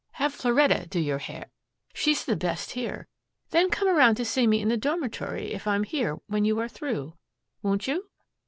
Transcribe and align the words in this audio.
Have 0.13 0.33
Floretta 0.33 0.87
do 0.87 0.99
your 0.99 1.19
hair. 1.19 1.51
She's 1.93 2.25
the 2.25 2.35
best 2.35 2.71
here. 2.71 3.07
Then 3.51 3.69
come 3.69 3.87
around 3.87 4.15
to 4.15 4.25
see 4.25 4.47
me 4.47 4.59
in 4.59 4.69
the 4.69 4.75
dormitory 4.75 5.53
if 5.53 5.67
I'm 5.67 5.83
here 5.83 6.17
when 6.25 6.43
you 6.43 6.57
are 6.59 6.67
through, 6.67 7.13
won't 7.61 7.85
you?" 7.87 8.09